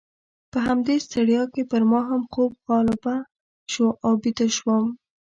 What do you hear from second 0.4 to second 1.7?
په همدې ستړیا کې